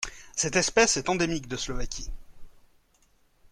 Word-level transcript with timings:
Cette 0.35 0.55
espèce 0.55 0.97
est 0.97 1.09
endémique 1.09 1.47
de 1.47 1.55
Slovaquie. 1.55 2.09